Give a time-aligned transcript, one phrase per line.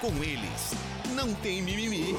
[0.00, 0.74] Com eles,
[1.14, 2.14] não tem mimimi.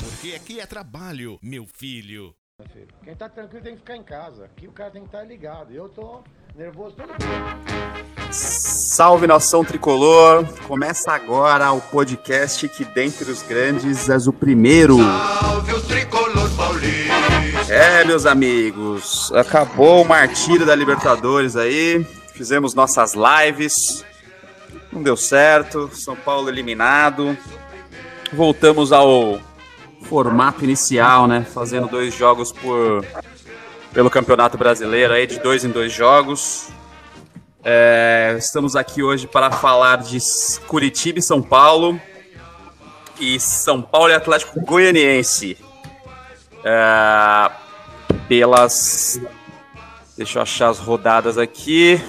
[0.00, 2.34] Porque aqui é trabalho, meu filho.
[3.04, 4.46] Quem tá tranquilo tem que ficar em casa.
[4.46, 5.72] Aqui o cara tem que estar ligado.
[5.72, 6.22] Eu tô
[6.56, 7.08] nervoso todo
[8.30, 10.44] Salve nação tricolor!
[10.66, 14.98] Começa agora o podcast que, dentre os grandes, és o primeiro.
[14.98, 17.72] Salve o tricolor paulista.
[17.72, 22.04] É, meus amigos, acabou o martírio da Libertadores aí.
[22.34, 24.04] Fizemos nossas lives,
[24.92, 25.90] não deu certo.
[25.92, 27.36] São Paulo eliminado.
[28.32, 29.40] Voltamos ao
[30.02, 31.44] formato inicial, né?
[31.44, 33.04] Fazendo dois jogos por
[33.92, 36.68] pelo Campeonato Brasileiro aí de dois em dois jogos.
[37.64, 40.18] É, estamos aqui hoje para falar de
[40.66, 42.00] Curitiba e São Paulo
[43.18, 45.58] e São Paulo e Atlético Goianiense.
[46.64, 47.50] É,
[48.28, 49.20] pelas
[50.16, 52.00] deixa eu achar as rodadas aqui.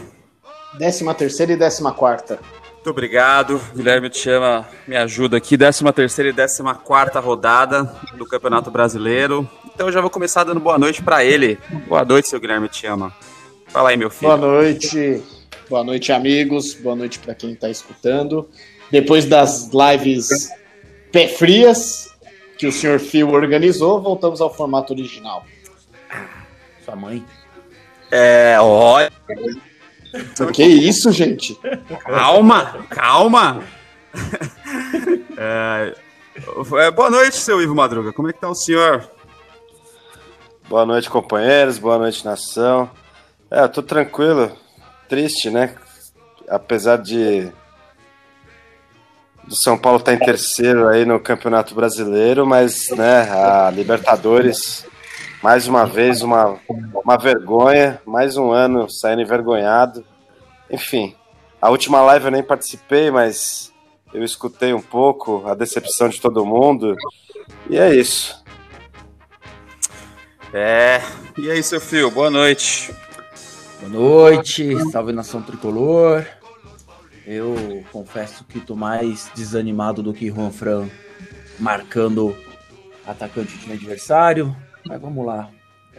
[0.78, 2.40] Décima terceira e décima quarta.
[2.80, 3.62] Muito obrigado.
[3.76, 5.58] Guilherme te chama, me ajuda aqui.
[5.58, 7.84] 13 terceira e 14 quarta rodada
[8.18, 9.50] do Campeonato Brasileiro.
[9.66, 11.60] Então eu já vou começar dando boa noite para ele.
[11.90, 13.14] Boa noite, seu Guilherme te chama.
[13.68, 14.30] Fala aí, meu filho.
[14.30, 15.22] Boa noite.
[15.70, 16.74] Boa noite, amigos.
[16.74, 18.50] Boa noite para quem está escutando.
[18.90, 20.50] Depois das lives
[21.12, 22.16] pé frias
[22.58, 25.46] que o senhor Phil organizou, voltamos ao formato original.
[26.86, 27.26] Sua mãe.
[28.10, 29.12] É, olha.
[30.54, 31.58] Que isso, gente?
[32.04, 33.64] Calma, calma.
[35.38, 35.94] É,
[36.80, 38.12] é, boa noite, seu Ivo Madruga.
[38.12, 39.10] Como é que tá o senhor?
[40.68, 41.78] Boa noite, companheiros.
[41.78, 42.90] Boa noite, nação.
[43.50, 44.52] É, eu tô tranquilo.
[45.08, 45.76] Triste, né?
[46.48, 47.52] Apesar de
[49.48, 54.86] do São Paulo estar em terceiro aí no Campeonato Brasileiro, mas né, a Libertadores
[55.42, 56.60] mais uma vez uma,
[56.94, 60.04] uma vergonha, mais um ano saindo envergonhado.
[60.70, 61.16] Enfim,
[61.62, 63.74] a última live eu nem participei, mas
[64.14, 66.96] eu escutei um pouco a decepção de todo mundo.
[67.70, 68.44] E é isso.
[70.54, 71.02] É,
[71.38, 72.94] e aí, seu filho, boa noite.
[73.80, 76.26] Boa noite, salve nação tricolor.
[77.26, 80.90] Eu confesso que tô mais desanimado do que Juan Fran
[81.60, 82.36] marcando
[83.06, 84.56] atacante de time adversário.
[84.88, 85.50] Mas vamos lá.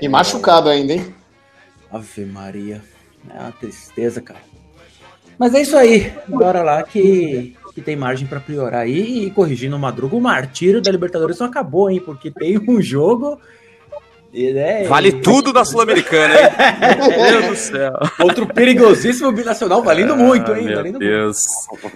[0.00, 1.14] E machucado ainda, hein?
[1.92, 2.82] Ave Maria.
[3.28, 4.40] É uma tristeza, cara.
[5.38, 6.12] Mas é isso aí.
[6.28, 9.26] Bora lá que, que tem margem para priorar aí.
[9.26, 12.00] E corrigindo o Madruga, o martírio da Libertadores não acabou, hein?
[12.04, 13.38] Porque tem um jogo.
[14.32, 16.48] né, Vale e- tudo da Sul-Americana, hein?
[17.08, 17.92] Meu Deus do céu.
[18.20, 20.62] Outro perigosíssimo binacional, valendo muito, hein?
[20.64, 21.38] Ah, meu valendo Deus.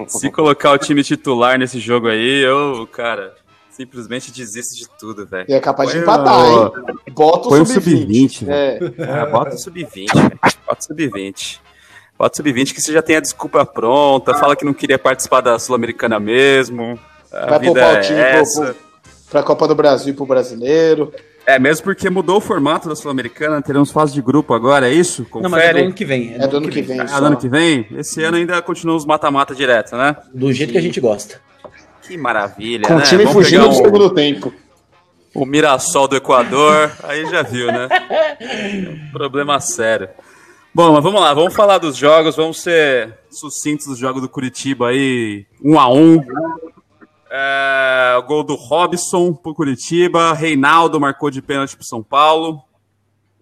[0.09, 3.34] Se colocar o time titular nesse jogo aí, eu, cara,
[3.76, 5.46] simplesmente desisto de tudo, velho.
[5.48, 6.96] E é capaz de empatar, o- hein?
[7.12, 8.38] Bota o o sub-20.
[8.38, 8.78] sub-20, é.
[8.98, 10.38] É, bota o sub-20, velho.
[10.66, 11.58] Bota o sub-20.
[12.18, 15.40] Bota o sub-20 que você já tem a desculpa pronta, fala que não queria participar
[15.40, 16.98] da Sul-Americana mesmo.
[17.32, 18.60] A Vai vida poupar é o time essa.
[18.66, 18.82] pro, pro,
[19.30, 21.12] pra Copa do Brasil e pro brasileiro.
[21.46, 25.26] É, mesmo porque mudou o formato da Sul-Americana, teremos fase de grupo agora, é isso?
[25.34, 25.80] Não, mas é do Confere.
[25.86, 26.34] ano que vem.
[26.38, 27.00] É do ano que vem.
[27.00, 27.86] Ah, do ano que vem?
[27.98, 30.16] Esse ano ainda continua os mata-mata direto, né?
[30.32, 31.41] Do jeito que a gente gosta.
[32.06, 33.00] Que maravilha, Com né?
[33.00, 34.53] o time Vamos fugindo pegar do um- segundo tempo.
[35.34, 37.88] o Mirassol do Equador, aí já viu, né?
[39.12, 40.09] Problema sério.
[40.75, 44.88] Bom, mas vamos lá, vamos falar dos jogos, vamos ser sucintos dos jogos do Curitiba
[44.88, 46.20] aí, um a um.
[47.31, 52.62] É, o gol do Robson pro Curitiba, Reinaldo marcou de pênalti pro São Paulo.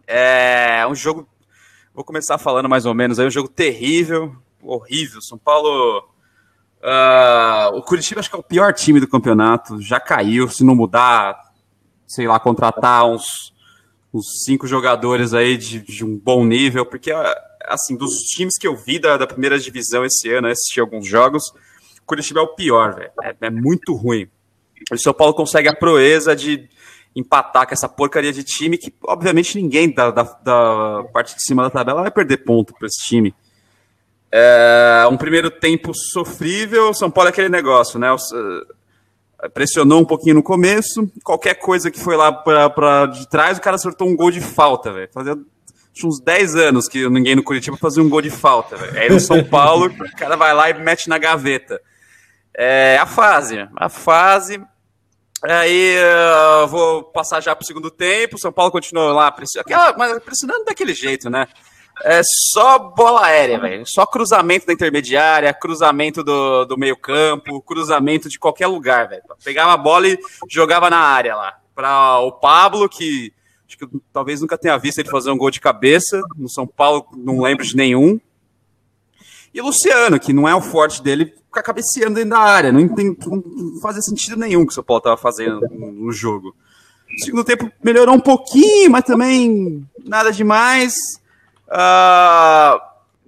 [0.07, 1.27] É um jogo,
[1.95, 5.21] vou começar falando mais ou menos aí, um jogo terrível, horrível.
[5.21, 6.05] São Paulo
[6.83, 9.81] ah, o Curitiba acho que é o pior time do campeonato.
[9.81, 10.49] Já caiu.
[10.49, 11.39] Se não mudar,
[12.07, 13.53] sei lá, contratar uns,
[14.13, 17.13] uns cinco jogadores aí de, de um bom nível, porque
[17.65, 21.49] assim, dos times que eu vi da, da primeira divisão esse ano, assisti alguns jogos,
[21.49, 23.11] o Curitiba é o pior, velho.
[23.23, 24.29] É, é muito ruim.
[24.91, 26.69] O São Paulo consegue a proeza de
[27.15, 31.63] empatar com essa porcaria de time que, obviamente, ninguém da, da, da parte de cima
[31.63, 33.35] da tabela vai perder ponto para esse time.
[34.35, 38.09] É, um primeiro tempo sofrível, o São Paulo é aquele negócio, né?
[39.43, 43.61] Eh, pressionou um pouquinho no começo, qualquer coisa que foi lá para de trás, o
[43.61, 45.11] cara acertou um gol de falta, velho.
[45.13, 45.37] Fazia
[46.03, 48.99] uns 10 anos que ninguém no Curitiba fazia um gol de falta, velho.
[48.99, 51.79] Aí no São Paulo, o cara vai lá e mete na gaveta.
[52.57, 54.63] É a fase, a fase.
[55.45, 58.39] Aí uh, vou passar já pro segundo tempo.
[58.39, 61.47] São Paulo continuou lá pressionando, mas pressionando daquele jeito, né?
[62.05, 63.85] É só bola aérea, velho.
[63.87, 69.23] Só cruzamento da intermediária, cruzamento do, do meio-campo, cruzamento de qualquer lugar, velho.
[69.45, 70.19] Pegava a bola e
[70.51, 71.59] jogava na área lá.
[71.75, 73.33] Para o Pablo, que
[73.67, 76.21] acho que talvez nunca tenha visto ele fazer um gol de cabeça.
[76.37, 78.21] No São Paulo, não lembro de nenhum.
[79.55, 82.73] E o Luciano, que não é o forte dele, ficar cabeceando dentro da área.
[82.73, 86.55] Não, tem, não fazia sentido nenhum que o São Paulo estava fazendo no jogo.
[87.21, 90.95] O segundo tempo melhorou um pouquinho, mas também nada demais.
[91.73, 92.79] Uh,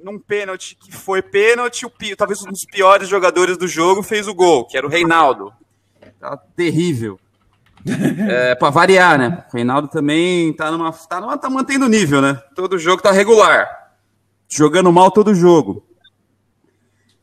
[0.04, 4.34] num pênalti que foi pênalti, o, talvez um dos piores jogadores do jogo fez o
[4.34, 5.50] gol, que era o Reinaldo.
[6.20, 7.18] Tá terrível.
[8.28, 9.44] É, para variar, né?
[9.52, 11.36] O Reinaldo também tá numa, tá numa.
[11.36, 12.40] tá mantendo nível, né?
[12.54, 13.66] Todo jogo tá regular.
[14.48, 15.86] Jogando mal todo jogo.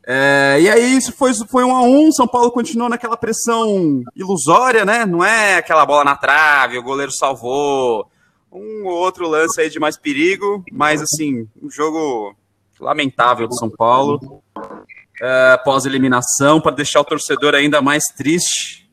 [0.05, 4.83] É, e aí isso foi, foi um a um, São Paulo continuou naquela pressão ilusória,
[4.83, 5.05] né?
[5.05, 8.10] Não é aquela bola na trave, o goleiro salvou.
[8.51, 12.35] Um ou outro lance aí de mais perigo, mas assim, um jogo
[12.79, 14.43] lamentável do São Paulo.
[15.21, 18.89] É, pós-eliminação, para deixar o torcedor ainda mais triste.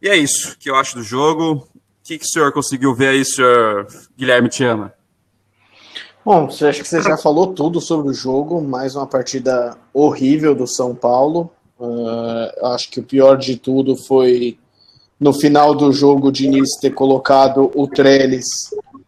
[0.00, 1.52] E é isso que eu acho do jogo.
[1.54, 1.68] O
[2.02, 4.94] que, que o senhor conseguiu ver aí, senhor Guilherme Tiama?
[6.24, 10.66] Bom, acho que você já falou tudo sobre o jogo, mais uma partida horrível do
[10.66, 11.50] São Paulo.
[11.78, 14.58] Uh, acho que o pior de tudo foi
[15.20, 18.46] no final do jogo o Diniz ter colocado o Trellis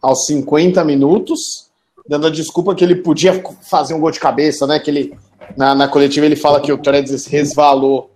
[0.01, 1.69] aos 50 minutos,
[2.07, 4.79] dando a desculpa que ele podia fazer um gol de cabeça, né?
[4.79, 5.17] Que ele,
[5.55, 8.09] na, na coletiva ele fala que o Trellis resvalou.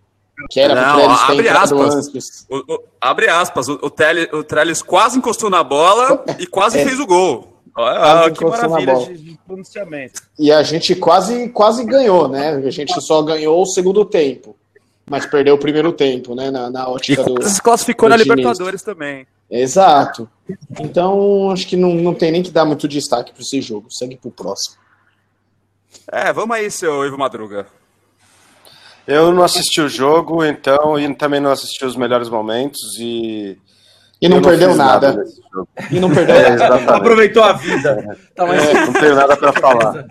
[0.50, 2.46] Que era Não, abre aspas.
[2.50, 3.70] O, o, abre aspas.
[3.70, 6.84] O, o, Trellis, o Trellis quase encostou na bola e quase é.
[6.84, 7.56] fez o gol.
[7.78, 10.22] Olha, que maravilha de, de pronunciamento.
[10.40, 12.52] E a gente quase, quase ganhou, né?
[12.52, 14.56] A gente só ganhou o segundo tempo.
[15.08, 16.50] Mas perdeu o primeiro tempo, né?
[16.50, 17.44] Na, na ótica e do.
[17.44, 19.28] Se classificou do na Libertadores também.
[19.50, 20.28] Exato.
[20.80, 23.88] Então, acho que não, não tem nem que dar muito destaque para esse jogo.
[23.92, 24.78] Segue pro próximo.
[26.12, 27.68] É, vamos aí, seu Ivo Madruga.
[29.08, 33.56] Eu não assisti o jogo, então, e também não assisti os melhores momentos, e
[34.22, 35.14] e não, perdeu nada.
[35.14, 35.26] nada
[35.92, 36.96] e não perdeu é, nada.
[36.96, 38.18] Aproveitou a vida.
[38.36, 38.64] Tá mais...
[38.68, 40.06] é, não tenho nada para falar.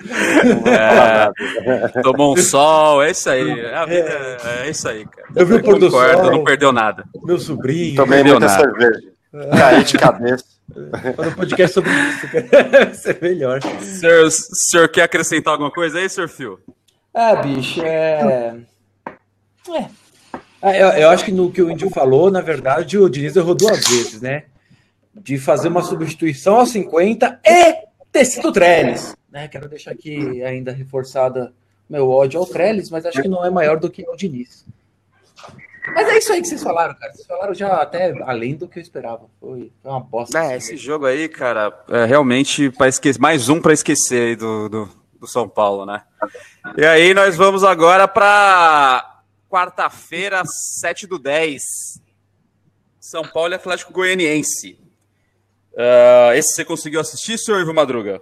[0.67, 3.67] É, tomou um sol, é isso aí.
[3.67, 5.29] A vida é, é isso aí, cara.
[5.35, 6.31] Eu vi o pôr do sol.
[6.31, 7.05] Não perdeu nada.
[7.25, 7.97] Meu sobrinho.
[7.97, 8.61] Tomei muita nada.
[8.61, 9.15] cerveja.
[9.57, 10.45] Caí de cabeça.
[11.17, 12.91] Quando o podcast sobre isso, cara.
[12.93, 13.59] Isso é melhor.
[13.59, 16.59] O senhor, senhor quer acrescentar alguma coisa aí, senhor Fio?
[17.13, 18.57] Ah, bicho, é.
[19.69, 19.85] É,
[20.65, 23.55] ah, eu, eu, acho que no que o Índio falou, na verdade, o Diniz errou
[23.55, 24.45] duas vezes, né?
[25.15, 27.75] De fazer uma substituição aos 50 e
[28.11, 29.15] ter sido Trellis.
[29.31, 29.47] Né?
[29.47, 31.53] Quero deixar aqui ainda reforçada
[31.87, 34.65] meu ódio ao Trellis, mas acho que não é maior do que o Diniz.
[35.95, 37.13] Mas é isso aí que vocês falaram, cara.
[37.13, 39.27] Vocês falaram já até além do que eu esperava.
[39.39, 40.39] Foi uma bosta.
[40.39, 44.69] É, esse jogo aí, cara, é realmente para esquecer, mais um para esquecer aí do,
[44.71, 44.89] do,
[45.21, 46.03] do São Paulo, né?
[46.79, 49.14] E aí nós vamos agora para
[49.55, 50.43] quarta-feira,
[50.81, 51.63] 7 do 10.
[52.99, 54.77] São Paulo e Atlético Goianiense.
[55.73, 58.21] Uh, esse você conseguiu assistir, senhor Ivo Madruga?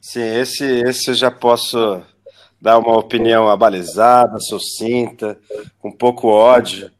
[0.00, 2.02] Sim, esse, esse eu já posso
[2.58, 5.38] dar uma opinião abalizada, sucinta,
[5.78, 6.90] com pouco ódio.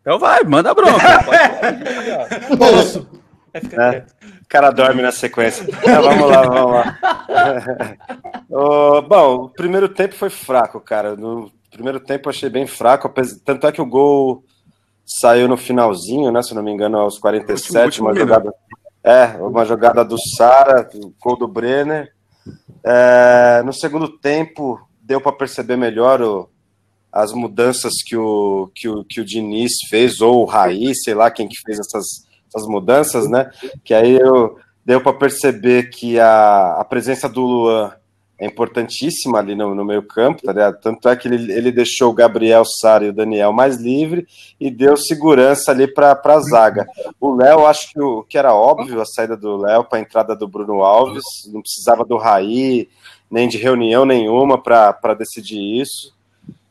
[0.00, 1.24] Então vai, manda bronca.
[2.58, 3.08] Posso.
[3.54, 4.21] É, o
[4.52, 5.64] cara dorme na sequência.
[5.82, 6.98] vamos lá, vamos lá.
[8.50, 11.16] oh, bom, o primeiro tempo foi fraco, cara.
[11.16, 13.10] No primeiro tempo achei bem fraco,
[13.46, 14.44] tanto é que o gol
[15.06, 16.42] saiu no finalzinho, né?
[16.42, 18.52] Se não me engano, aos 47, uma jogada.
[19.02, 20.86] É, uma jogada do Sara,
[21.18, 22.12] gol do Brenner.
[22.84, 26.50] É, no segundo tempo, deu para perceber melhor o,
[27.10, 31.30] as mudanças que o, que, o, que o Diniz fez, ou o Raí, sei lá
[31.30, 33.50] quem que fez essas essas mudanças, né?
[33.84, 37.92] Que aí eu, deu para perceber que a, a presença do Luan
[38.38, 40.80] é importantíssima ali no, no meio campo, tá ligado?
[40.80, 44.26] Tanto é que ele, ele deixou o Gabriel Sara e o Daniel mais livre
[44.58, 46.84] e deu segurança ali para a zaga.
[47.20, 50.34] O Léo, acho que, o, que era óbvio a saída do Léo para a entrada
[50.34, 52.88] do Bruno Alves, não precisava do Raí,
[53.30, 56.12] nem de reunião nenhuma para decidir isso.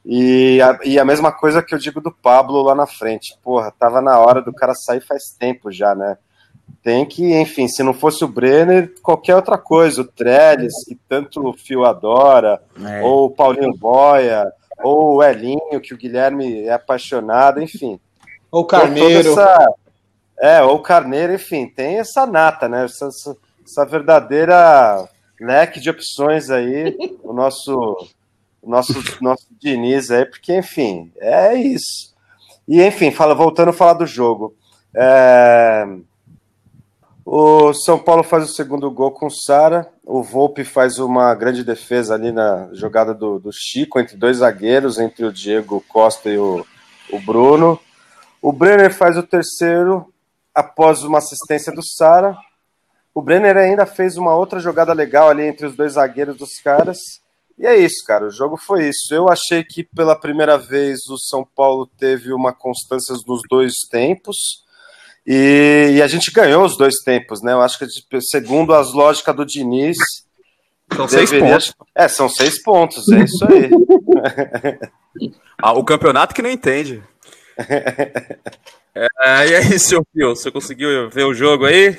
[0.05, 3.38] E a, e a mesma coisa que eu digo do Pablo lá na frente.
[3.43, 6.17] Porra, tava na hora do cara sair faz tempo já, né?
[6.84, 11.48] Tem que, enfim, se não fosse o Brenner, qualquer outra coisa, o Trellis, que tanto
[11.48, 13.01] o Fio adora, é.
[13.03, 18.00] ou o Paulinho Boia, ou o Elinho, que o Guilherme é apaixonado, enfim.
[18.51, 19.29] Ou o Carneiro.
[19.31, 19.67] Essa,
[20.39, 22.86] é, ou o Carneiro, enfim, tem essa nata, né?
[22.86, 23.10] Essa,
[23.63, 25.08] essa, verdadeira
[25.39, 28.08] leque de opções aí, o nosso
[28.63, 32.13] nosso, nosso Diniz aí, porque, enfim, é isso.
[32.67, 34.55] E enfim, fala, voltando a falar do jogo.
[34.95, 35.85] É...
[37.25, 39.87] O São Paulo faz o segundo gol com o Sara.
[40.03, 44.99] O Volpe faz uma grande defesa ali na jogada do, do Chico, entre dois zagueiros,
[44.99, 46.65] entre o Diego Costa e o,
[47.11, 47.79] o Bruno.
[48.41, 50.11] O Brenner faz o terceiro
[50.53, 52.35] após uma assistência do Sara.
[53.13, 56.97] O Brenner ainda fez uma outra jogada legal ali entre os dois zagueiros dos caras.
[57.61, 58.25] E é isso, cara.
[58.25, 59.13] O jogo foi isso.
[59.13, 64.65] Eu achei que pela primeira vez o São Paulo teve uma constância nos dois tempos.
[65.27, 67.53] E, e a gente ganhou os dois tempos, né?
[67.53, 67.85] Eu acho que,
[68.19, 69.95] segundo as lógicas do Diniz.
[70.95, 71.75] São seis pontos.
[71.93, 73.69] É, são seis pontos, é isso aí.
[75.61, 77.03] ah, o campeonato que não entende.
[78.95, 79.07] é,
[79.47, 81.95] e aí, seu Fio, você conseguiu ver o jogo aí?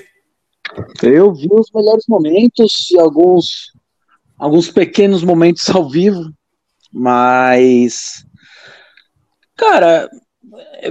[1.01, 3.73] Eu vi os melhores momentos e alguns,
[4.43, 6.33] alguns pequenos momentos ao vivo,
[6.93, 8.27] mas.
[9.57, 10.11] Cara,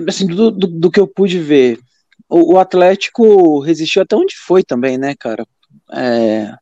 [0.08, 1.78] assim, do, do, do que eu pude ver,
[2.30, 5.46] o, o, Atlético resistiu até onde foi também, né, cara?
[5.92, 6.54] É,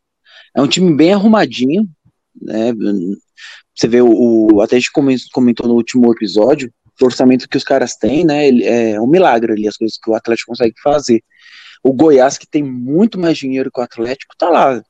[0.56, 1.88] é um time bem arrumadinho,
[2.42, 2.74] né?
[3.76, 5.00] Você vê, o, o Atlético
[5.32, 8.48] comentou no último episódio, o orçamento que os caras têm, né?
[8.48, 11.24] Ele, é um milagre ali, as coisas que o Atlético consegue fazer.
[11.84, 14.82] O Goiás, que tem muito mais dinheiro que o Atlético, tá lá.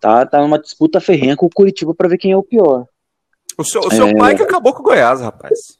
[0.00, 2.86] Tá, tá numa disputa ferrenha com o Curitiba para ver quem é o pior.
[3.58, 4.16] O seu, o seu é...
[4.16, 5.78] pai que acabou com o Goiás, rapaz.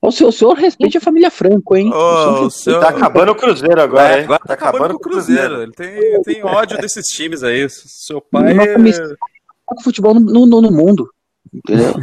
[0.00, 1.90] O senhor, o senhor respeite a família Franco, hein?
[1.92, 2.80] Oh, o senhor...
[2.80, 4.24] Tá acabando o Cruzeiro agora, é, hein?
[4.24, 5.62] Agora tá, tá acabando, com o Cruzeiro.
[5.62, 7.66] Ele tem, tem ódio desses times aí.
[7.68, 8.54] Seu pai.
[8.54, 11.10] Não futebol no, no, no mundo.
[11.52, 11.94] Entendeu?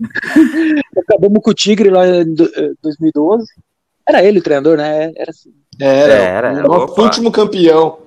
[0.98, 2.34] Acabamos com o Tigre lá em
[2.82, 3.44] 2012.
[3.44, 3.46] Eh,
[4.08, 5.12] era ele o treinador, né?
[5.14, 5.54] Era assim.
[5.78, 6.62] Era, era.
[6.62, 7.98] Nosso último campeão.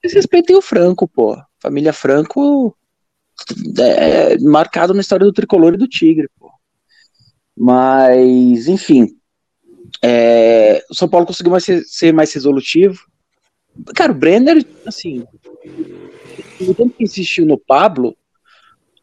[0.00, 1.36] Vocês respeitem o Franco, pô.
[1.60, 2.76] Família Franco
[3.78, 6.50] é marcado na história do tricolor e do Tigre, pô.
[7.56, 9.16] Mas, enfim.
[10.02, 13.00] É, o São Paulo conseguiu mais ser, mais resolutivo.
[13.94, 15.24] Cara, o Brenner, assim.
[16.60, 18.16] O tempo que insistiu no Pablo,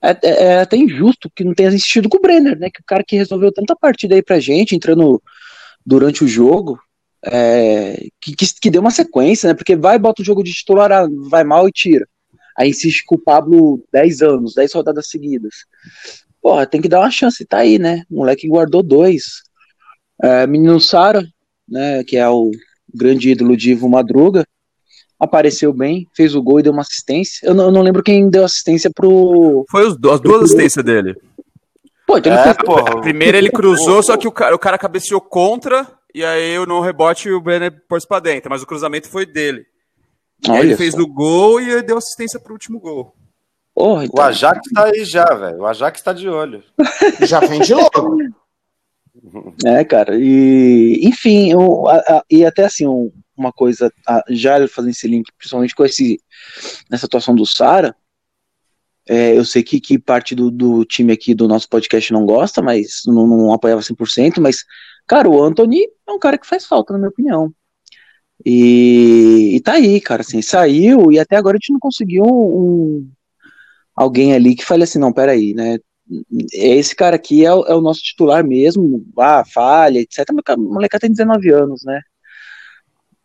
[0.02, 2.70] é, é, é, até injusto que não tenha insistido com o Brenner, né?
[2.70, 5.22] Que o cara que resolveu tanta partida aí pra gente, entrando
[5.86, 6.80] durante o jogo,
[7.26, 9.54] é, que, que, que, deu uma sequência, né?
[9.54, 12.08] Porque vai, bota o jogo de titular, ah, vai mal e tira.
[12.58, 15.54] Aí insiste com o Pablo 10 anos, 10 rodadas seguidas.
[16.42, 18.04] Porra, tem que dar uma chance, tá aí, né?
[18.10, 19.24] O moleque guardou dois.
[20.22, 21.26] É, menino Sara,
[21.68, 22.04] né?
[22.04, 22.52] Que é o
[22.94, 24.46] grande ídolo de Ivo Madruga,
[25.20, 27.46] apareceu bem, fez o gol e deu uma assistência.
[27.48, 29.66] Eu não, eu não lembro quem deu assistência pro.
[29.70, 31.16] Foi os, as duas assistências dele.
[32.08, 35.88] Pô, então é, ele Primeiro ele cruzou, só que o cara, o cara cabeceou contra,
[36.14, 39.66] e aí eu no rebote o Brenner pôs pra dentro, mas o cruzamento foi dele.
[40.60, 43.16] Ele fez o gol e deu assistência pro último gol.
[43.74, 44.24] Porra, então...
[44.24, 45.60] O Ajax tá aí já, velho.
[45.60, 46.64] O Ajax tá de olho.
[47.28, 48.18] já vem de logo.
[49.66, 54.66] É, cara, e enfim, eu, a, a, e até assim, um, uma coisa, a, já
[54.68, 56.22] fazendo esse link, principalmente com esse,
[56.90, 57.96] nessa atuação do Sara,
[59.08, 62.62] é, eu sei que, que parte do, do, time aqui do nosso podcast não gosta,
[62.62, 64.64] mas não, não apoiava 100%, mas,
[65.08, 67.54] cara, o Anthony é um cara que faz falta, na minha opinião.
[68.46, 73.10] E, e tá aí, cara, assim, saiu e até agora a gente não conseguiu um,
[73.96, 75.80] alguém ali que fale assim, não, peraí, né?
[76.54, 80.20] Esse cara aqui é, é o nosso titular mesmo, ah, falha, etc.
[80.30, 82.00] O moleque tem 19 anos, né?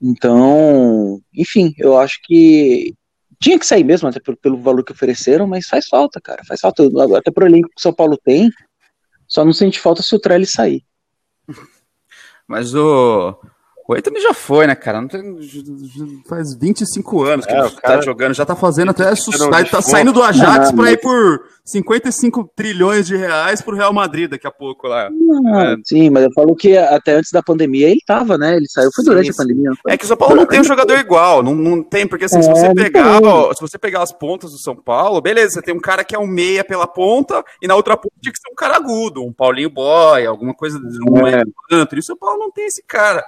[0.00, 2.94] Então, enfim, eu acho que
[3.38, 6.42] tinha que sair mesmo, até pelo, pelo valor que ofereceram, mas faz falta, cara.
[6.44, 6.82] Faz falta.
[7.18, 8.50] Até pro elenco que o São Paulo tem,
[9.28, 10.82] só não sente falta se o Trelli sair.
[12.48, 13.38] Mas o.
[13.90, 15.04] O Anthony já foi, né, cara?
[15.08, 15.36] Tem,
[16.28, 20.12] faz 25 anos que é, ele tá jogando, já tá fazendo até tá, tá saindo
[20.12, 24.86] do Ajax para ir por 55 trilhões de reais pro Real Madrid daqui a pouco
[24.86, 25.06] lá.
[25.08, 25.76] é.
[25.84, 28.58] Sim, mas eu falo que até antes da pandemia ele tava, né?
[28.58, 29.70] Ele saiu foi durante sim, a pandemia.
[29.88, 32.38] É que o São Paulo não tem um jogador igual, não, não tem, porque assim,
[32.38, 35.62] é, se você pegar, ó, se você pegar as pontas do São Paulo, beleza, você
[35.62, 38.38] tem um cara que é um meia pela ponta e na outra ponta tinha que
[38.38, 41.42] ser um cara agudo, um Paulinho Boy, alguma coisa um é.
[41.72, 43.26] E o São Paulo não tem esse cara.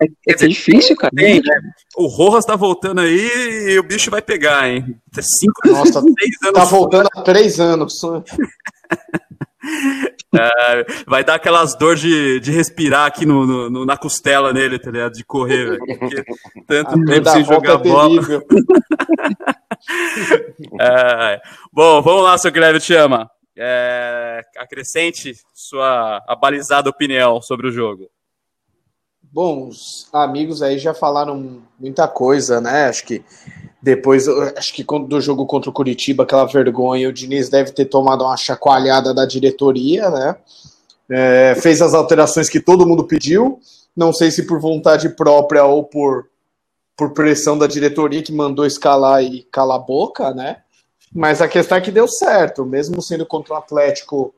[0.00, 1.12] É, é, é difícil, cara.
[1.14, 1.60] Tem, né?
[1.96, 4.96] O Rojas tá voltando aí e o bicho vai pegar, hein?
[5.20, 6.54] Cinco, Nossa, seis anos.
[6.54, 8.00] Tá voltando há três anos.
[10.34, 14.78] é, vai dar aquelas dores de, de respirar aqui no, no, no, na costela nele,
[14.78, 15.12] tá ligado?
[15.12, 15.80] De correr, velho.
[16.66, 18.22] Tanto tempo sem jogar é bola.
[20.80, 21.40] é,
[21.72, 23.28] bom, vamos lá, seu Guilherme te ama.
[23.60, 28.08] É, acrescente sua abalizada opinião sobre o jogo.
[29.32, 32.86] Bom, os amigos aí já falaram muita coisa, né?
[32.88, 33.22] Acho que
[33.82, 38.24] depois, acho que do jogo contra o Curitiba, aquela vergonha, o Diniz deve ter tomado
[38.24, 40.36] uma chacoalhada da diretoria, né?
[41.10, 43.60] é, fez as alterações que todo mundo pediu.
[43.96, 46.28] Não sei se por vontade própria ou por,
[46.96, 50.58] por pressão da diretoria que mandou escalar e calar a boca, né?
[51.12, 54.34] Mas a questão é que deu certo, mesmo sendo contra o Atlético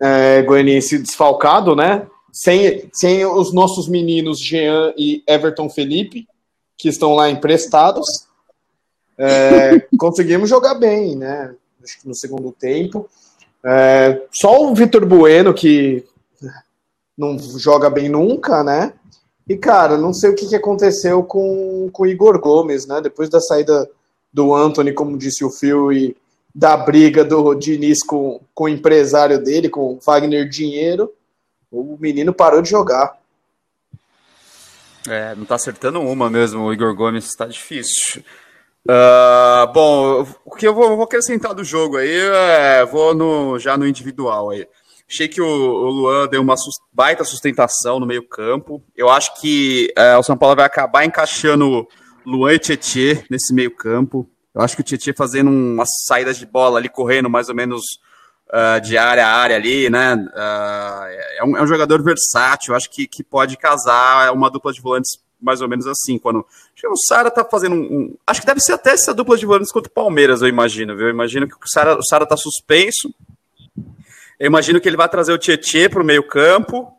[0.00, 2.06] é, Goianiense desfalcado, né?
[2.32, 6.26] Sem, sem os nossos meninos Jean e Everton Felipe,
[6.76, 8.26] que estão lá emprestados,
[9.18, 11.54] é, conseguimos jogar bem, né?
[12.04, 13.08] No segundo tempo.
[13.64, 16.04] É, só o Vitor Bueno, que
[17.16, 18.92] não joga bem nunca, né?
[19.48, 23.00] E, cara, não sei o que, que aconteceu com, com o Igor Gomes, né?
[23.00, 23.88] Depois da saída
[24.32, 26.16] do Anthony, como disse o Phil, e
[26.54, 31.12] da briga do Diniz com, com o empresário dele, com o Wagner Dinheiro,
[31.70, 33.18] o menino parou de jogar.
[35.08, 38.22] É, não tá acertando uma mesmo, o Igor Gomes tá difícil.
[38.86, 43.76] Uh, bom, o que eu vou, vou, acrescentar do jogo aí, é, vou no, já
[43.76, 44.66] no individual aí.
[45.08, 46.54] Achei que o, o Luan deu uma
[46.92, 48.82] baita sustentação no meio campo.
[48.96, 51.86] Eu acho que é, o São Paulo vai acabar encaixando
[52.24, 54.28] Luan e Tietê nesse meio campo.
[54.54, 57.82] Eu acho que o Tietê fazendo umas saídas de bola ali, correndo mais ou menos
[58.50, 60.14] uh, de área a área ali, né?
[60.14, 64.80] Uh, é, um, é, um, jogador versátil, acho que, que pode casar uma dupla de
[64.80, 66.18] volantes mais ou menos assim.
[66.18, 66.44] Quando
[66.84, 69.72] o Sara tá fazendo um, um, Acho que deve ser até essa dupla de volantes
[69.72, 71.06] contra o Palmeiras, eu imagino, viu?
[71.06, 73.12] Eu imagino que o Sara, o Sara tá suspenso.
[74.38, 76.92] Eu imagino que ele vai trazer o Tietê para o meio-campo,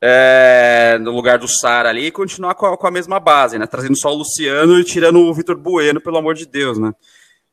[0.00, 3.66] é, no lugar do Sara ali, e continuar com a, com a, mesma base, né?
[3.66, 6.92] Trazendo só o Luciano e tirando o Vitor Bueno, pelo amor de Deus, né?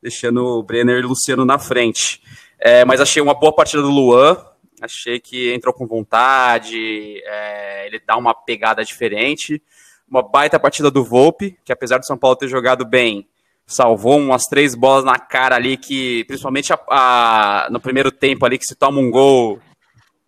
[0.01, 2.21] Deixando o Brenner e o Luciano na frente.
[2.59, 4.37] É, mas achei uma boa partida do Luan.
[4.81, 9.61] Achei que entrou com vontade, é, ele dá uma pegada diferente
[10.09, 13.27] uma baita partida do Volpe, que apesar do São Paulo ter jogado bem,
[13.65, 18.57] salvou umas três bolas na cara ali, que principalmente a, a, no primeiro tempo ali,
[18.57, 19.59] que se toma um gol,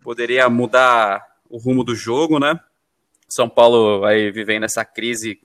[0.02, 2.60] poderia mudar o rumo do jogo, né?
[3.26, 5.40] São Paulo aí vivendo essa crise,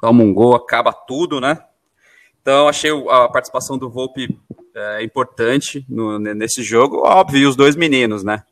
[0.00, 1.58] toma um gol, acaba tudo, né?
[2.40, 4.38] Então achei a participação do Volpe
[4.74, 8.42] é, importante no, nesse jogo, óbvio, os dois meninos, né?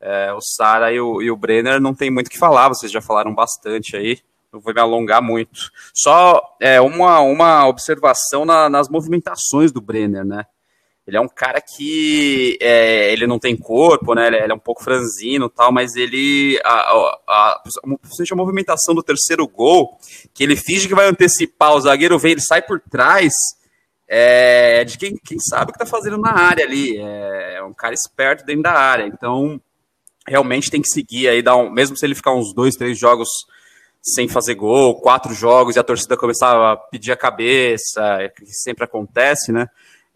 [0.00, 2.92] É, o Sara e o, e o Brenner não tem muito o que falar, vocês
[2.92, 4.18] já falaram bastante aí
[4.54, 5.72] não vou me alongar muito.
[5.92, 10.46] Só é, uma, uma observação na, nas movimentações do Brenner, né?
[11.06, 14.28] Ele é um cara que é, ele não tem corpo, né?
[14.28, 16.58] Ele, ele é um pouco franzino tal, mas ele.
[16.64, 17.62] A, a, a,
[18.32, 19.98] a, movimentação do terceiro gol,
[20.32, 23.32] que ele finge que vai antecipar, o zagueiro vem, ele sai por trás.
[24.06, 26.98] É, de quem, quem sabe o que tá fazendo na área ali.
[26.98, 29.06] É, é um cara esperto dentro da área.
[29.06, 29.60] Então,
[30.26, 33.28] realmente tem que seguir aí, dar um, mesmo se ele ficar uns dois, três jogos
[34.02, 38.44] sem fazer gol, quatro jogos e a torcida começava a pedir a cabeça, é que
[38.46, 39.66] sempre acontece, né?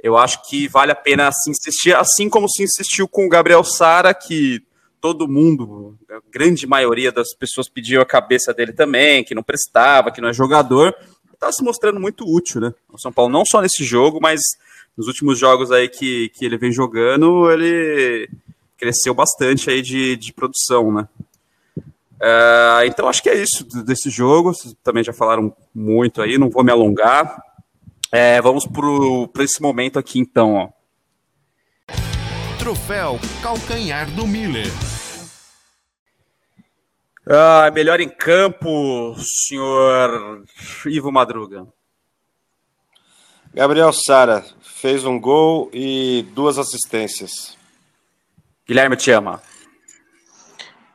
[0.01, 3.65] Eu acho que vale a pena se insistir, assim como se insistiu com o Gabriel
[3.65, 4.63] Sara, que
[5.01, 10.11] todo mundo, a grande maioria das pessoas pediu a cabeça dele também, que não prestava,
[10.11, 10.95] que não é jogador,
[11.39, 12.75] está se mostrando muito útil, né?
[12.93, 14.41] O São Paulo não só nesse jogo, mas
[14.97, 18.29] nos últimos jogos aí que, que ele vem jogando, ele
[18.77, 21.09] cresceu bastante aí de, de produção, né?
[22.21, 24.53] É, então acho que é isso desse jogo.
[24.53, 27.41] Vocês também já falaram muito aí, não vou me alongar.
[28.11, 28.67] É, vamos
[29.33, 30.55] para esse momento aqui então.
[30.55, 30.69] Ó.
[32.59, 34.67] Troféu Calcanhar do Miller.
[37.31, 40.45] Ah, melhor em campo, senhor
[40.87, 41.67] Ivo Madruga.
[43.53, 47.59] Gabriel Sara fez um gol e duas assistências.
[48.67, 49.43] Guilherme te ama.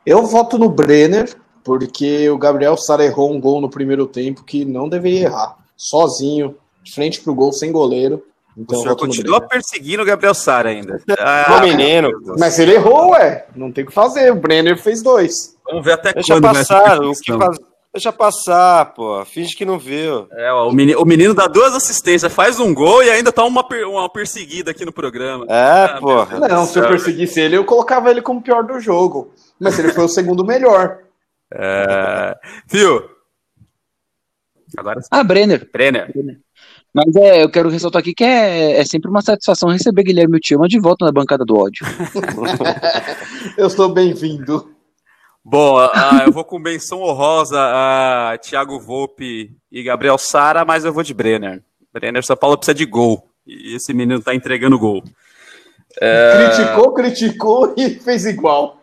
[0.04, 4.64] Eu voto no Brenner, porque o Gabriel Sara errou um gol no primeiro tempo que
[4.64, 5.56] não deveria errar.
[5.76, 8.26] Sozinho, de frente pro gol, sem goleiro.
[8.56, 11.00] Então, o senhor continua perseguindo o Gabriel Sara ainda.
[11.18, 12.10] Ah, menino.
[12.38, 13.46] Mas ele errou, ué.
[13.54, 14.32] Não tem o que fazer.
[14.32, 15.56] O Brenner fez dois.
[15.66, 17.00] Vamos ver até Deixa quando passar.
[17.00, 17.58] O que faz...
[17.94, 19.24] Deixa passar, pô.
[19.24, 20.26] Finge que não viu.
[20.32, 23.44] É, ó, o, menino, o menino dá duas assistências, faz um gol e ainda tá
[23.44, 25.46] uma, per, uma perseguida aqui no programa.
[25.48, 26.24] É, ah, pô.
[26.48, 29.32] Não, se eu perseguisse ele, eu colocava ele como pior do jogo.
[29.60, 31.04] Mas ele foi o segundo melhor.
[31.52, 32.36] É...
[32.66, 33.08] Fio.
[34.76, 35.00] Agora.
[35.08, 35.70] Ah, Brenner.
[35.72, 36.10] Brenner.
[36.12, 36.40] Brenner.
[36.94, 40.68] Mas é, eu quero ressaltar aqui que é, é sempre uma satisfação receber Guilherme Tiama
[40.68, 41.84] de volta na bancada do ódio.
[43.58, 44.72] eu estou bem-vindo.
[45.44, 45.90] Bom, uh,
[46.24, 51.12] eu vou com menção honrosa a Thiago Volpe e Gabriel Sara, mas eu vou de
[51.12, 51.64] Brenner.
[51.92, 53.28] Brenner São Paulo precisa de gol.
[53.44, 55.02] E esse menino tá entregando gol.
[56.00, 56.46] É...
[56.46, 58.80] Criticou, criticou e fez igual.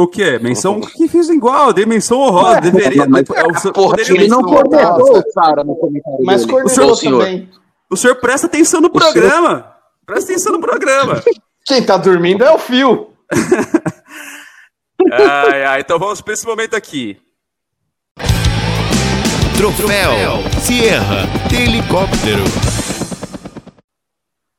[0.00, 0.38] O quê?
[0.38, 2.56] Menção que fiz igual, dei menção honrosa.
[2.56, 3.04] É, deveria.
[3.08, 6.24] Mas, é, o, porra, ele não cornetou o Sara no comentário.
[6.24, 7.50] Mas cornetou também.
[7.90, 9.48] O senhor presta atenção no o programa.
[9.48, 9.64] Senhor...
[10.06, 11.22] Presta atenção no programa.
[11.66, 13.10] Quem tá dormindo é o fio.
[15.12, 17.18] Ai, ai, então vamos para esse momento aqui.
[19.56, 22.44] Troféu Sierra helicóptero.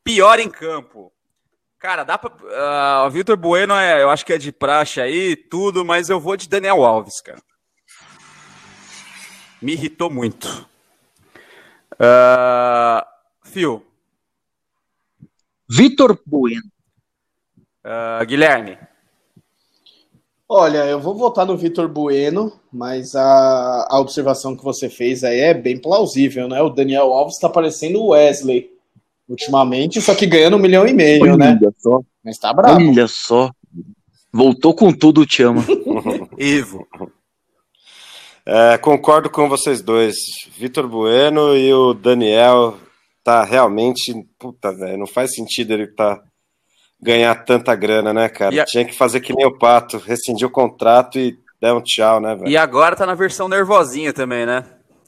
[0.04, 1.12] Pior em campo.
[1.82, 2.30] Cara, dá pra.
[2.30, 6.20] Uh, o Vitor Bueno, é, eu acho que é de praxe aí, tudo, mas eu
[6.20, 7.42] vou de Daniel Alves, cara.
[9.60, 10.70] Me irritou muito.
[11.94, 13.04] Uh,
[13.44, 13.84] Fio.
[15.68, 16.62] Vitor Bueno.
[17.84, 18.78] Uh, Guilherme.
[20.48, 25.40] Olha, eu vou votar no Vitor Bueno, mas a, a observação que você fez aí
[25.40, 26.62] é bem plausível, né?
[26.62, 28.71] O Daniel Alves tá parecendo o Wesley
[29.32, 31.60] ultimamente, só que ganhando um milhão e meio, Olha né?
[31.80, 32.02] só.
[32.24, 32.80] Mas tá bravo.
[32.80, 33.52] Olha só.
[34.32, 35.64] Voltou com tudo, te ama.
[36.38, 36.88] Ivo.
[38.46, 40.16] É, concordo com vocês dois.
[40.58, 42.78] Vitor Bueno e o Daniel
[43.24, 44.14] tá realmente.
[44.40, 46.20] Puta, velho, não faz sentido ele tá
[47.02, 48.62] ganhar tanta grana, né, cara?
[48.62, 52.20] A- Tinha que fazer que nem o Pato, rescindir o contrato e dar um tchau,
[52.20, 52.48] né, velho?
[52.50, 54.64] E agora tá na versão nervosinha também, né?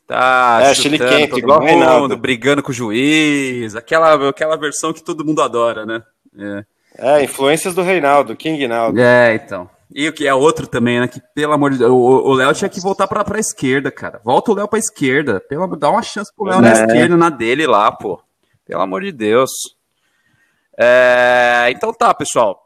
[0.07, 2.17] Tá É, chutando chiliquento, todo igual o mundo, Reinaldo.
[2.17, 6.03] brigando com o juiz, aquela, aquela versão que todo mundo adora, né?
[6.37, 6.65] É.
[6.95, 8.99] É, influências do Reinaldo, King Naldo.
[8.99, 9.69] É, então.
[9.95, 11.07] E o que é outro também, né?
[11.07, 14.19] Que, pelo amor de Deus, o Léo tinha que voltar pra, pra esquerda, cara.
[14.23, 15.39] Volta o Léo pra esquerda.
[15.39, 16.73] Pelo, amor- dá uma chance pro Léo na É.
[16.73, 18.19] esquerda, na dele lá, pô.
[18.65, 19.51] Pelo amor de Deus.
[20.77, 22.59] É, então tá, pessoal.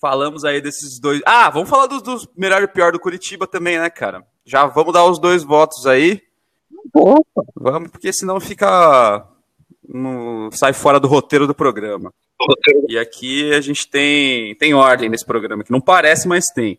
[0.00, 1.20] Falamos aí desses dois.
[1.26, 4.24] Ah, vamos falar dos, dos melhor e pior do Curitiba também, né, cara?
[4.44, 6.20] Já vamos dar os dois votos aí.
[6.94, 7.42] Opa.
[7.56, 9.26] Vamos, porque senão fica.
[9.88, 12.12] no- sai fora do roteiro do programa.
[12.88, 16.78] E aqui a gente tem, tem ordem nesse programa, que não parece, mas tem.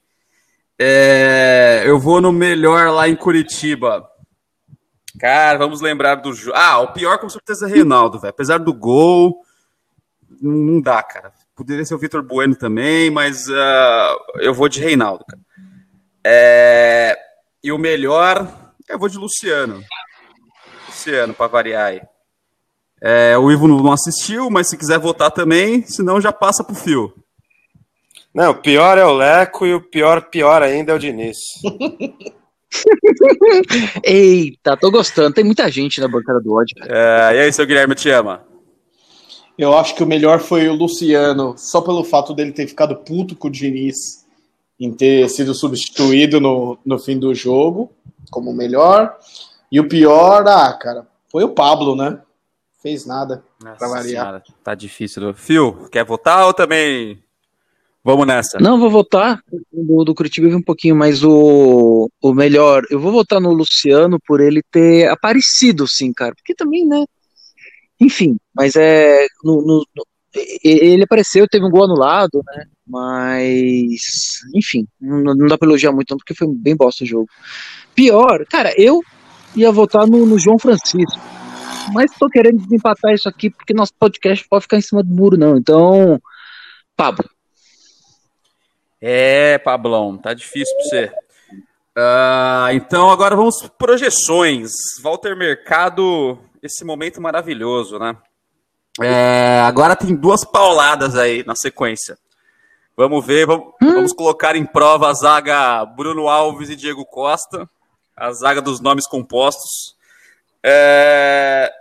[0.79, 4.09] É, eu vou no melhor lá em Curitiba.
[5.19, 6.31] Cara, vamos lembrar do.
[6.53, 8.31] Ah, o pior com certeza é Reinaldo, velho.
[8.31, 9.41] Apesar do gol,
[10.41, 11.31] não, dá, cara.
[11.55, 15.41] Poderia ser o Vitor Bueno também, mas ah, eu vou de Reinaldo, cara.
[16.25, 17.17] É,
[17.63, 18.47] e o melhor,
[18.93, 19.83] eu vou de Luciano.
[20.87, 22.01] Luciano, pra variar aí.
[23.01, 27.13] É, o Ivo não assistiu, mas se quiser votar também, senão já passa pro fio.
[28.33, 31.37] Não, o pior é o Leco e o pior, pior ainda é o Diniz.
[34.03, 35.33] Eita, tô gostando.
[35.33, 36.75] Tem muita gente na bancada do ódio.
[36.83, 38.43] É, e aí, seu Guilherme, te ama?
[39.57, 43.35] Eu acho que o melhor foi o Luciano, só pelo fato dele ter ficado puto
[43.35, 44.23] com o Diniz
[44.79, 47.91] em ter sido substituído no, no fim do jogo
[48.33, 49.15] como o melhor.
[49.71, 52.19] E o pior, ah, cara, foi o Pablo, né?
[52.81, 53.43] Fez nada.
[53.59, 54.03] Pra variar.
[54.25, 55.33] Senhora, tá difícil.
[55.33, 57.23] Fio, quer votar ou também
[58.03, 58.59] vamos nessa?
[58.59, 59.41] Não, vou votar.
[59.71, 64.41] Do, do Curitiba um pouquinho, mas o, o melhor, eu vou votar no Luciano por
[64.41, 66.35] ele ter aparecido, sim, cara.
[66.35, 67.05] Porque também, né?
[67.99, 69.25] Enfim, mas é.
[69.43, 69.85] no- no-
[70.63, 72.65] ele apareceu, teve um gol anulado, né?
[72.87, 74.41] Mas.
[74.55, 77.27] Enfim, não, não dá pra elogiar muito, não, porque foi bem bosta o jogo.
[77.95, 79.01] Pior, cara, eu
[79.55, 81.19] ia votar no, no João Francisco.
[81.93, 85.37] Mas tô querendo desempatar isso aqui, porque nosso podcast pode ficar em cima do muro,
[85.37, 85.57] não.
[85.57, 86.21] Então.
[86.95, 87.29] Pablo.
[89.01, 91.11] É, Pablão, tá difícil pra você.
[91.95, 94.71] Ah, então agora vamos projeções.
[95.01, 98.15] Walter Mercado, esse momento maravilhoso, né?
[99.01, 102.17] É, agora tem duas pauladas aí na sequência.
[102.95, 107.67] Vamos ver, vamos, vamos colocar em prova a zaga Bruno Alves e Diego Costa,
[108.15, 109.95] a zaga dos nomes compostos.
[110.63, 111.71] É,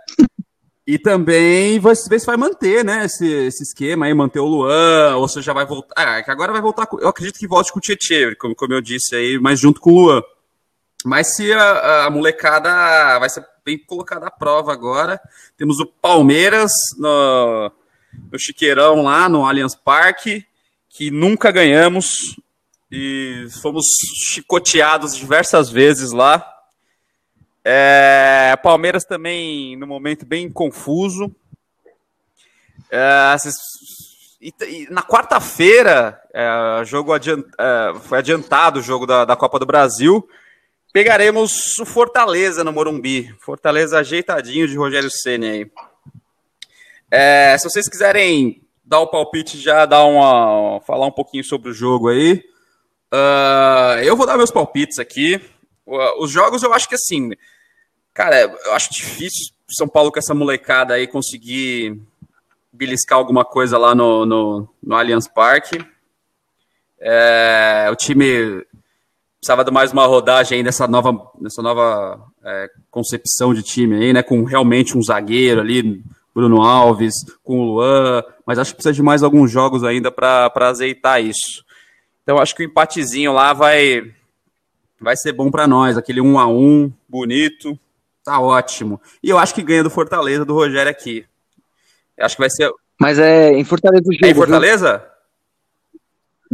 [0.85, 5.15] e também vai ver se vai manter, né, esse, esse esquema aí, manter o Luan,
[5.15, 5.93] ou se já vai voltar.
[5.95, 6.87] Ah, que agora vai voltar.
[6.99, 9.91] eu acredito que volte com o Tietchan, como, como eu disse aí, mas junto com
[9.91, 10.21] o Luan.
[11.05, 15.19] Mas se a, a molecada vai ser bem colocada à prova agora.
[15.57, 17.71] Temos o Palmeiras no,
[18.31, 20.45] no Chiqueirão lá, no Allianz Parque,
[20.89, 22.37] que nunca ganhamos
[22.91, 23.85] e fomos
[24.33, 26.45] chicoteados diversas vezes lá.
[27.65, 31.33] É, Palmeiras também no momento bem confuso.
[32.91, 33.35] É,
[34.41, 39.57] e- e na quarta-feira, é, jogo adiant- é, foi adiantado o jogo da, da Copa
[39.57, 40.27] do Brasil.
[40.93, 43.35] Pegaremos o Fortaleza no Morumbi.
[43.39, 45.71] Fortaleza ajeitadinho de Rogério Ceni aí.
[47.09, 51.73] É, se vocês quiserem dar o palpite já, dar uma, falar um pouquinho sobre o
[51.73, 52.43] jogo aí.
[53.11, 55.41] ah, eu vou dar meus palpites aqui.
[56.19, 57.31] Os jogos eu acho que assim,
[58.13, 61.99] cara, eu acho difícil São Paulo com essa molecada aí conseguir
[62.71, 65.83] beliscar alguma coisa lá no, no, no Allianz Parque.
[66.99, 68.63] É, o time
[69.43, 74.13] precisava de mais uma rodagem aí nessa nova, nessa nova é, concepção de time aí,
[74.13, 74.23] né?
[74.23, 76.01] Com realmente um zagueiro ali,
[76.33, 80.49] Bruno Alves, com o Luan, mas acho que precisa de mais alguns jogos ainda para
[80.55, 81.61] azeitar isso.
[82.23, 84.13] Então acho que o empatezinho lá vai
[84.97, 87.77] vai ser bom para nós, aquele 1 a 1 bonito,
[88.23, 89.01] tá ótimo.
[89.21, 91.25] E eu acho que ganha do Fortaleza do Rogério aqui.
[92.15, 94.25] Eu acho que vai ser Mas é em Fortaleza o jogo.
[94.25, 95.12] é em viu?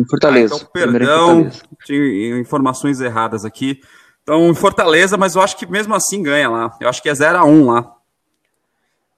[0.06, 0.56] Fortaleza?
[0.56, 0.66] Em Fortaleza.
[0.66, 1.64] Ah, então, perdão, Fortaleza.
[1.86, 3.80] tinha informações erradas aqui.
[4.24, 6.78] Então, em Fortaleza, mas eu acho que mesmo assim ganha lá.
[6.80, 7.96] Eu acho que é 0x1 lá.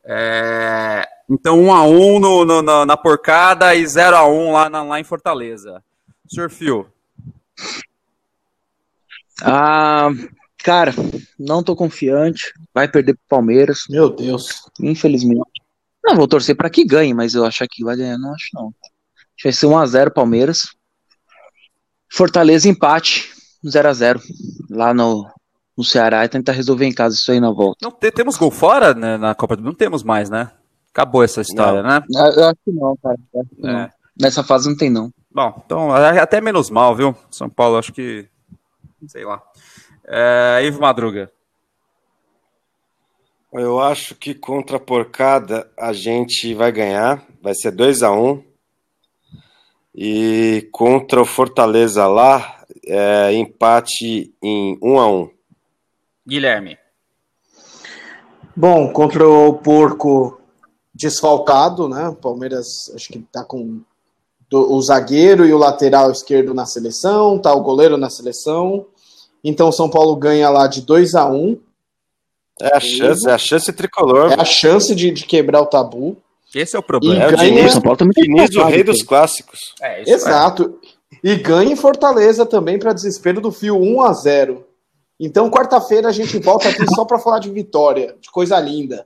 [0.04, 5.84] É, Então, 1x1 no, no- na, na porcada e 0x1 lá, na- lá em Fortaleza.
[6.30, 6.50] Sr.
[6.50, 6.88] Phil,
[9.44, 10.10] Ah,
[10.63, 10.94] cara,
[11.39, 12.54] não tô confiante.
[12.74, 14.48] Vai perder pro Palmeiras, Meu Deus.
[14.80, 15.41] infelizmente.
[16.04, 18.74] Não, vou torcer pra que ganhe, mas eu acho que vai ganhar, não acho não.
[19.41, 20.75] Acho que vai ser 1x0 Palmeiras.
[22.12, 23.32] Fortaleza empate,
[23.65, 24.21] 0x0.
[24.69, 25.27] Lá no,
[25.77, 27.77] no Ceará e tentar resolver em casa isso aí na volta.
[27.82, 29.71] não te- temos gol fora né, na Copa do Mundo?
[29.71, 30.51] Não temos mais, né?
[30.93, 32.04] Acabou essa história, né?
[32.17, 33.15] Ah, Eu acho que não, cara.
[33.34, 33.80] Que não.
[33.80, 33.89] É.
[34.19, 35.10] Nessa fase não tem, não.
[35.34, 37.15] Bom, então até menos mal, viu?
[37.32, 38.27] São Paulo, acho que.
[39.08, 39.41] Sei lá.
[40.06, 41.32] É, Ivo Madruga.
[43.54, 48.43] Eu acho que contra a porcada a gente vai ganhar, vai ser 2 a 1
[49.93, 55.30] E contra o Fortaleza lá, é, empate em 1 a 1
[56.27, 56.77] Guilherme.
[58.56, 60.39] Bom, contra o porco
[60.93, 62.10] desfalcado, né?
[62.10, 63.82] O Palmeiras acho que tá com
[64.51, 68.86] o zagueiro e o lateral esquerdo na seleção, tá o goleiro na seleção.
[69.43, 71.58] Então o São Paulo ganha lá de 2 a 1
[72.62, 74.32] É a chance, é a chance tricolor.
[74.32, 76.17] É a chance de, de quebrar o tabu.
[76.54, 77.24] Esse é o E problema.
[77.24, 79.08] É o ganha, Diniz, O São Paulo também Diniz, o rei dos cara.
[79.08, 79.60] clássicos.
[79.82, 80.80] É, isso Exato.
[81.24, 84.66] E ganha em Fortaleza também, para desespero do Fio 1 a 0
[85.20, 89.06] Então, quarta-feira a gente volta aqui só para falar de vitória, de coisa linda.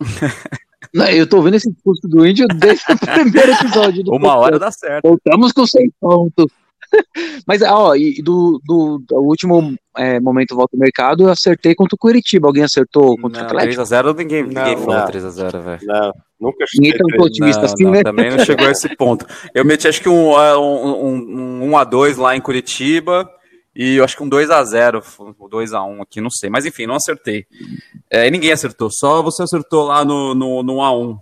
[0.92, 4.02] Não, Eu tô vendo esse discurso do índio desde o primeiro episódio.
[4.02, 5.08] Do Uma hora dá certo.
[5.08, 6.46] Voltamos com 100 pontos.
[7.46, 11.94] Mas, ó, e do, do, do último é, momento volta ao mercado, eu acertei contra
[11.94, 12.48] o Curitiba.
[12.48, 13.82] Alguém acertou contra o Não, Atlético?
[13.82, 15.06] 3x0 ninguém, ninguém Não, falou não.
[15.06, 15.80] 3x0, velho.
[15.82, 17.22] Não, nunca Ninguém tá um três.
[17.22, 18.02] otimista assim, não, né?
[18.02, 19.26] também não chegou a esse ponto.
[19.54, 23.28] Eu meti acho que um, uh, um, um, um 1x2 lá em Curitiba
[23.74, 26.50] e eu acho que um 2x0, um 2x1 aqui, não sei.
[26.50, 27.46] Mas enfim, não acertei.
[28.10, 31.20] É, e ninguém acertou, só você acertou lá no, no, no 1x1.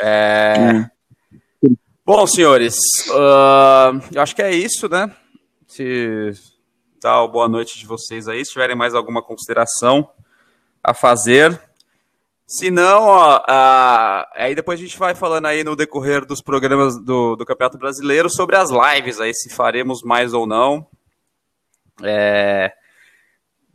[0.00, 0.90] É...
[2.06, 2.76] Bom, senhores,
[3.12, 5.10] ah, eu acho que é isso, né?
[5.66, 6.30] Se
[7.12, 10.08] uma boa noite de vocês aí, se tiverem mais alguma consideração
[10.82, 11.60] a fazer.
[12.46, 17.02] Se não, ó, ah, aí depois a gente vai falando aí no decorrer dos programas
[17.02, 20.86] do, do Campeonato Brasileiro sobre as lives aí, se faremos mais ou não.
[22.02, 22.72] É,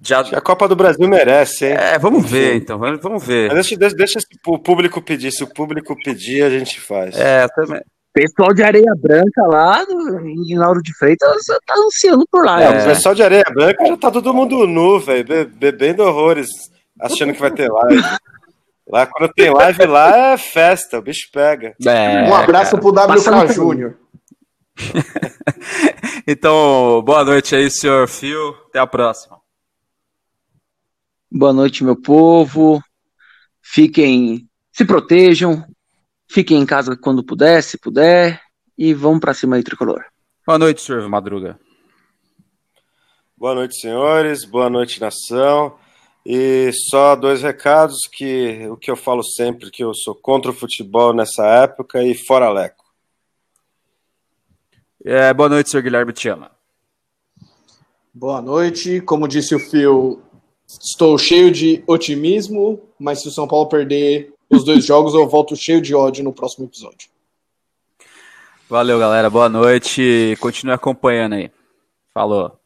[0.01, 1.73] já, A Copa do Brasil merece, hein?
[1.73, 3.47] é, vamos ver então, vamos vamos ver.
[3.47, 5.31] Mas deixa, deixa, deixa o público pedir.
[5.31, 7.17] Se o público pedir, a gente faz.
[7.17, 7.81] É, também.
[8.21, 12.61] Pessoal de Areia Branca lá no, em Lauro de Freitas tá ansiando por lá.
[12.61, 12.93] É, Elvis, o né?
[12.93, 16.47] pessoal de Areia Branca já tá todo mundo nu, velho, be- bebendo horrores,
[16.99, 18.01] achando que vai ter live.
[18.91, 21.75] Lá, quando tem live lá, é festa, o bicho pega.
[21.85, 23.97] É, um abraço pro Passa no WK Júnior.
[26.27, 28.55] Então, boa noite aí, senhor Phil.
[28.69, 29.37] Até a próxima.
[31.31, 32.81] Boa noite, meu povo.
[33.61, 35.63] Fiquem, se protejam.
[36.31, 38.39] Fiquem em casa quando puder, se puder.
[38.77, 40.05] E vamos pra cima aí, tricolor.
[40.45, 41.59] Boa noite, senhor Madruga.
[43.35, 44.45] Boa noite, senhores.
[44.45, 45.75] Boa noite, nação.
[46.23, 50.53] E só dois recados que o que eu falo sempre que eu sou contra o
[50.53, 52.85] futebol nessa época e fora Leco.
[55.03, 56.51] É, boa noite, senhor Guilherme Te ama.
[58.13, 59.01] Boa noite.
[59.01, 60.21] Como disse o Phil,
[60.67, 65.55] estou cheio de otimismo, mas se o São Paulo perder os dois jogos, eu volto
[65.55, 67.09] cheio de ódio no próximo episódio.
[68.69, 69.29] Valeu, galera.
[69.29, 70.37] Boa noite.
[70.39, 71.51] Continue acompanhando aí.
[72.13, 72.58] Falou.